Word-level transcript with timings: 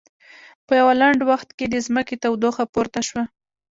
په 0.65 0.73
یوه 0.79 0.93
لنډ 1.01 1.19
وخت 1.31 1.49
کې 1.57 1.65
د 1.69 1.75
ځمکې 1.87 2.15
تودوخه 2.23 2.63
پورته 2.73 3.01
شوه. 3.07 3.23